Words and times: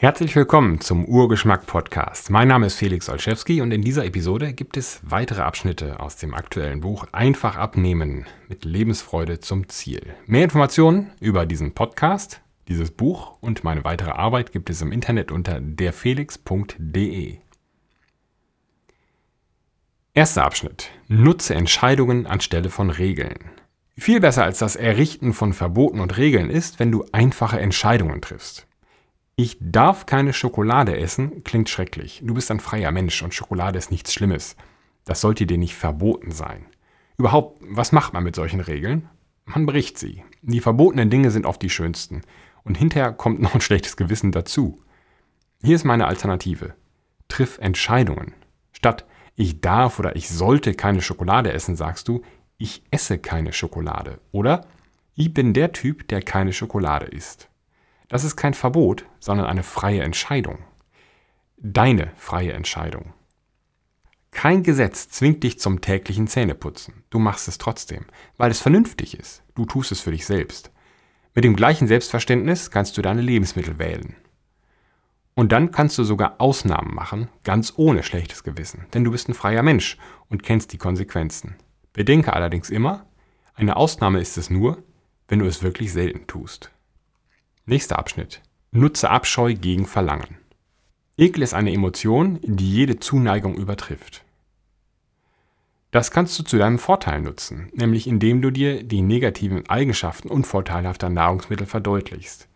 Herzlich 0.00 0.34
willkommen 0.34 0.80
zum 0.80 1.04
Urgeschmack 1.04 1.66
Podcast. 1.66 2.30
Mein 2.30 2.48
Name 2.48 2.64
ist 2.64 2.76
Felix 2.76 3.10
Olszewski 3.10 3.60
und 3.60 3.70
in 3.70 3.82
dieser 3.82 4.06
Episode 4.06 4.54
gibt 4.54 4.78
es 4.78 4.98
weitere 5.02 5.42
Abschnitte 5.42 6.00
aus 6.00 6.16
dem 6.16 6.32
aktuellen 6.32 6.80
Buch 6.80 7.04
Einfach 7.12 7.56
abnehmen 7.56 8.24
mit 8.48 8.64
Lebensfreude 8.64 9.40
zum 9.40 9.68
Ziel. 9.68 10.00
Mehr 10.24 10.44
Informationen 10.44 11.10
über 11.20 11.44
diesen 11.44 11.74
Podcast, 11.74 12.40
dieses 12.66 12.90
Buch 12.90 13.36
und 13.42 13.62
meine 13.62 13.84
weitere 13.84 14.12
Arbeit 14.12 14.52
gibt 14.52 14.70
es 14.70 14.80
im 14.80 14.90
Internet 14.90 15.30
unter 15.30 15.60
derfelix.de. 15.60 17.36
Erster 20.14 20.44
Abschnitt. 20.44 20.88
Nutze 21.08 21.54
Entscheidungen 21.54 22.26
anstelle 22.26 22.70
von 22.70 22.88
Regeln. 22.88 23.50
Viel 23.98 24.20
besser 24.20 24.44
als 24.44 24.60
das 24.60 24.76
Errichten 24.76 25.34
von 25.34 25.52
Verboten 25.52 26.00
und 26.00 26.16
Regeln 26.16 26.48
ist, 26.48 26.80
wenn 26.80 26.90
du 26.90 27.04
einfache 27.12 27.60
Entscheidungen 27.60 28.22
triffst. 28.22 28.66
Ich 29.42 29.56
darf 29.58 30.04
keine 30.04 30.34
Schokolade 30.34 30.98
essen, 30.98 31.42
klingt 31.44 31.70
schrecklich. 31.70 32.20
Du 32.22 32.34
bist 32.34 32.50
ein 32.50 32.60
freier 32.60 32.92
Mensch 32.92 33.22
und 33.22 33.32
Schokolade 33.32 33.78
ist 33.78 33.90
nichts 33.90 34.12
Schlimmes. 34.12 34.54
Das 35.06 35.22
sollte 35.22 35.46
dir 35.46 35.56
nicht 35.56 35.74
verboten 35.74 36.30
sein. 36.30 36.66
Überhaupt, 37.16 37.58
was 37.62 37.90
macht 37.90 38.12
man 38.12 38.22
mit 38.22 38.36
solchen 38.36 38.60
Regeln? 38.60 39.08
Man 39.46 39.64
bricht 39.64 39.96
sie. 39.96 40.24
Die 40.42 40.60
verbotenen 40.60 41.08
Dinge 41.08 41.30
sind 41.30 41.46
oft 41.46 41.62
die 41.62 41.70
schönsten. 41.70 42.20
Und 42.64 42.76
hinterher 42.76 43.12
kommt 43.12 43.40
noch 43.40 43.54
ein 43.54 43.62
schlechtes 43.62 43.96
Gewissen 43.96 44.30
dazu. 44.30 44.82
Hier 45.62 45.76
ist 45.76 45.84
meine 45.84 46.06
Alternative. 46.06 46.74
Triff 47.28 47.56
Entscheidungen. 47.62 48.34
Statt 48.72 49.06
ich 49.36 49.62
darf 49.62 49.98
oder 49.98 50.16
ich 50.16 50.28
sollte 50.28 50.74
keine 50.74 51.00
Schokolade 51.00 51.50
essen, 51.50 51.76
sagst 51.76 52.08
du, 52.08 52.20
ich 52.58 52.82
esse 52.90 53.16
keine 53.16 53.54
Schokolade. 53.54 54.20
Oder 54.32 54.66
ich 55.14 55.32
bin 55.32 55.54
der 55.54 55.72
Typ, 55.72 56.08
der 56.08 56.20
keine 56.20 56.52
Schokolade 56.52 57.06
isst. 57.06 57.48
Das 58.10 58.24
ist 58.24 58.36
kein 58.36 58.54
Verbot, 58.54 59.06
sondern 59.20 59.46
eine 59.46 59.62
freie 59.62 60.02
Entscheidung. 60.02 60.58
Deine 61.56 62.10
freie 62.16 62.52
Entscheidung. 62.52 63.14
Kein 64.32 64.64
Gesetz 64.64 65.08
zwingt 65.08 65.44
dich 65.44 65.60
zum 65.60 65.80
täglichen 65.80 66.26
Zähneputzen. 66.26 67.04
Du 67.10 67.20
machst 67.20 67.46
es 67.46 67.58
trotzdem, 67.58 68.06
weil 68.36 68.50
es 68.50 68.60
vernünftig 68.60 69.18
ist. 69.18 69.44
Du 69.54 69.64
tust 69.64 69.92
es 69.92 70.00
für 70.00 70.10
dich 70.10 70.26
selbst. 70.26 70.72
Mit 71.34 71.44
dem 71.44 71.54
gleichen 71.54 71.86
Selbstverständnis 71.86 72.72
kannst 72.72 72.98
du 72.98 73.02
deine 73.02 73.22
Lebensmittel 73.22 73.78
wählen. 73.78 74.16
Und 75.34 75.52
dann 75.52 75.70
kannst 75.70 75.96
du 75.96 76.02
sogar 76.02 76.40
Ausnahmen 76.40 76.92
machen, 76.92 77.28
ganz 77.44 77.74
ohne 77.76 78.02
schlechtes 78.02 78.42
Gewissen, 78.42 78.86
denn 78.92 79.04
du 79.04 79.12
bist 79.12 79.28
ein 79.28 79.34
freier 79.34 79.62
Mensch 79.62 79.98
und 80.28 80.42
kennst 80.42 80.72
die 80.72 80.78
Konsequenzen. 80.78 81.54
Bedenke 81.92 82.32
allerdings 82.32 82.70
immer, 82.70 83.06
eine 83.54 83.76
Ausnahme 83.76 84.20
ist 84.20 84.36
es 84.36 84.50
nur, 84.50 84.82
wenn 85.28 85.38
du 85.38 85.46
es 85.46 85.62
wirklich 85.62 85.92
selten 85.92 86.26
tust. 86.26 86.72
Nächster 87.70 88.00
Abschnitt. 88.00 88.40
Nutze 88.72 89.10
Abscheu 89.10 89.54
gegen 89.54 89.86
Verlangen. 89.86 90.38
Ekel 91.16 91.44
ist 91.44 91.54
eine 91.54 91.72
Emotion, 91.72 92.40
die 92.42 92.68
jede 92.68 92.98
Zuneigung 92.98 93.54
übertrifft. 93.54 94.24
Das 95.92 96.10
kannst 96.10 96.36
du 96.36 96.42
zu 96.42 96.58
deinem 96.58 96.80
Vorteil 96.80 97.20
nutzen, 97.20 97.70
nämlich 97.72 98.08
indem 98.08 98.42
du 98.42 98.50
dir 98.50 98.82
die 98.82 99.02
negativen 99.02 99.70
Eigenschaften 99.70 100.30
unvorteilhafter 100.30 101.10
Nahrungsmittel 101.10 101.64
verdeutlichst. 101.64 102.48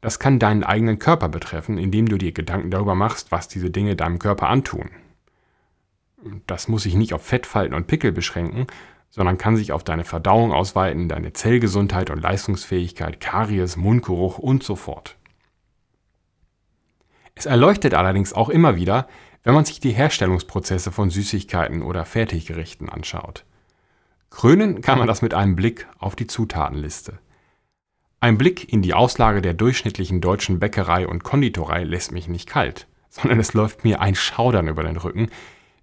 Das 0.00 0.18
kann 0.18 0.38
deinen 0.38 0.64
eigenen 0.64 0.98
Körper 0.98 1.28
betreffen, 1.28 1.76
indem 1.76 2.08
du 2.08 2.16
dir 2.16 2.32
Gedanken 2.32 2.70
darüber 2.70 2.94
machst, 2.94 3.32
was 3.32 3.46
diese 3.46 3.68
Dinge 3.68 3.94
deinem 3.94 4.18
Körper 4.18 4.48
antun. 4.48 4.88
Das 6.46 6.66
muss 6.66 6.84
sich 6.84 6.94
nicht 6.94 7.12
auf 7.12 7.26
Fettfalten 7.26 7.74
und 7.74 7.88
Pickel 7.88 8.10
beschränken, 8.10 8.68
sondern 9.10 9.38
kann 9.38 9.56
sich 9.56 9.72
auf 9.72 9.84
deine 9.84 10.04
Verdauung 10.04 10.52
ausweiten, 10.52 11.08
deine 11.08 11.32
Zellgesundheit 11.32 12.10
und 12.10 12.22
Leistungsfähigkeit, 12.22 13.20
Karies, 13.20 13.76
Mundgeruch 13.76 14.38
und 14.38 14.62
so 14.62 14.76
fort. 14.76 15.16
Es 17.34 17.46
erleuchtet 17.46 17.94
allerdings 17.94 18.32
auch 18.32 18.48
immer 18.48 18.76
wieder, 18.76 19.08
wenn 19.42 19.54
man 19.54 19.64
sich 19.64 19.80
die 19.80 19.92
Herstellungsprozesse 19.92 20.92
von 20.92 21.10
Süßigkeiten 21.10 21.82
oder 21.82 22.04
Fertiggerichten 22.04 22.88
anschaut. 22.88 23.44
Krönen 24.28 24.80
kann 24.80 24.98
man 24.98 25.08
das 25.08 25.22
mit 25.22 25.34
einem 25.34 25.56
Blick 25.56 25.88
auf 25.98 26.14
die 26.14 26.26
Zutatenliste. 26.26 27.18
Ein 28.20 28.38
Blick 28.38 28.70
in 28.70 28.82
die 28.82 28.94
Auslage 28.94 29.40
der 29.40 29.54
durchschnittlichen 29.54 30.20
deutschen 30.20 30.60
Bäckerei 30.60 31.08
und 31.08 31.24
Konditorei 31.24 31.84
lässt 31.84 32.12
mich 32.12 32.28
nicht 32.28 32.48
kalt, 32.48 32.86
sondern 33.08 33.40
es 33.40 33.54
läuft 33.54 33.82
mir 33.82 34.00
ein 34.00 34.14
Schaudern 34.14 34.68
über 34.68 34.84
den 34.84 34.98
Rücken, 34.98 35.30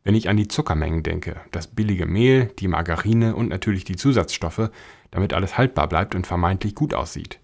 wenn 0.07 0.16
ich 0.16 0.29
an 0.29 0.38
die 0.38 0.47
Zuckermengen 0.47 1.03
denke, 1.03 1.35
das 1.51 1.68
billige 1.68 2.06
Mehl, 2.06 2.45
die 2.59 2.69
Margarine 2.69 3.35
und 3.35 3.50
natürlich 3.50 3.84
die 3.84 3.97
Zusatzstoffe, 3.97 4.69
damit 5.12 5.34
alles 5.34 5.57
haltbar 5.57 5.90
bleibt 5.90 6.16
und 6.16 6.25
vermeintlich 6.25 6.75
gut 6.75 6.94
aussieht. 6.94 7.41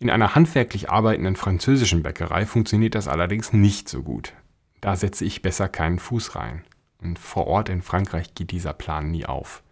In 0.00 0.10
einer 0.10 0.34
handwerklich 0.34 0.90
arbeitenden 0.90 1.36
französischen 1.36 2.02
Bäckerei 2.02 2.46
funktioniert 2.46 2.96
das 2.96 3.06
allerdings 3.06 3.52
nicht 3.52 3.88
so 3.88 4.02
gut. 4.02 4.32
Da 4.80 4.96
setze 4.96 5.24
ich 5.24 5.40
besser 5.40 5.68
keinen 5.68 6.00
Fuß 6.00 6.34
rein. 6.34 6.64
Und 7.00 7.16
vor 7.16 7.46
Ort 7.46 7.68
in 7.68 7.80
Frankreich 7.80 8.34
geht 8.34 8.50
dieser 8.50 8.72
Plan 8.72 9.12
nie 9.12 9.26
auf. 9.26 9.62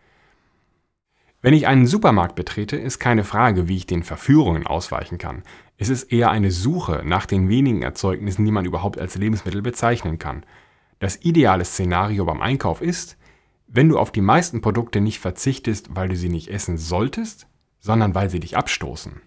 Wenn 1.42 1.54
ich 1.54 1.66
einen 1.66 1.88
Supermarkt 1.88 2.36
betrete, 2.36 2.76
ist 2.76 3.00
keine 3.00 3.24
Frage, 3.24 3.66
wie 3.66 3.78
ich 3.78 3.86
den 3.86 4.04
Verführungen 4.04 4.64
ausweichen 4.64 5.18
kann. 5.18 5.42
Es 5.76 5.88
ist 5.88 6.12
eher 6.12 6.30
eine 6.30 6.52
Suche 6.52 7.02
nach 7.04 7.26
den 7.26 7.48
wenigen 7.48 7.82
Erzeugnissen, 7.82 8.44
die 8.44 8.52
man 8.52 8.64
überhaupt 8.64 9.00
als 9.00 9.16
Lebensmittel 9.16 9.60
bezeichnen 9.60 10.20
kann. 10.20 10.44
Das 10.98 11.24
ideale 11.24 11.64
Szenario 11.64 12.24
beim 12.24 12.40
Einkauf 12.40 12.80
ist, 12.80 13.16
wenn 13.66 13.88
du 13.88 13.98
auf 13.98 14.10
die 14.10 14.20
meisten 14.20 14.60
Produkte 14.60 15.00
nicht 15.00 15.20
verzichtest, 15.20 15.94
weil 15.94 16.08
du 16.08 16.16
sie 16.16 16.30
nicht 16.30 16.48
essen 16.48 16.78
solltest, 16.78 17.46
sondern 17.80 18.14
weil 18.14 18.30
sie 18.30 18.40
dich 18.40 18.56
abstoßen. 18.56 19.20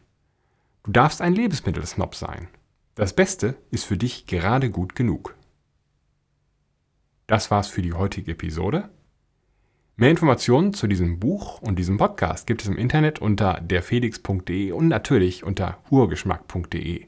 Du 0.84 0.92
darfst 0.92 1.22
ein 1.22 1.36
Lebensmittelsnob 1.36 2.16
sein. 2.16 2.48
Das 2.96 3.14
Beste 3.14 3.56
ist 3.70 3.86
für 3.86 3.98
dich 3.98 4.26
gerade 4.26 4.72
gut 4.72 4.96
genug. 4.96 5.36
Das 7.28 7.52
war's 7.52 7.68
für 7.68 7.82
die 7.82 7.94
heutige 7.94 8.32
Episode. 8.32 8.90
Mehr 9.96 10.10
Informationen 10.10 10.74
zu 10.74 10.88
diesem 10.88 11.20
Buch 11.20 11.62
und 11.62 11.78
diesem 11.78 11.98
Podcast 11.98 12.48
gibt 12.48 12.64
es 12.64 12.68
im 12.68 12.78
Internet 12.78 13.20
unter 13.20 13.62
derfelix.de 13.62 14.72
und 14.72 14.88
natürlich 14.88 15.44
unter 15.44 15.78
hurgeschmack.de. 15.92 17.06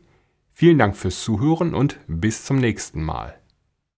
Vielen 0.51 0.77
Dank 0.77 0.95
fürs 0.95 1.21
Zuhören 1.23 1.73
und 1.73 1.99
bis 2.07 2.45
zum 2.45 2.59
nächsten 2.59 3.03
Mal. 3.03 3.42